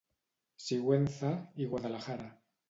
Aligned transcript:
Sigüenza 0.67 1.29
i 1.65 1.69
Guadalajara. 1.75 2.29